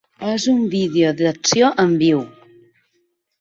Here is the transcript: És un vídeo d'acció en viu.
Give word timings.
És 0.27 0.45
un 0.53 0.61
vídeo 0.71 1.11
d'acció 1.19 1.69
en 1.85 1.93
viu. 2.01 2.25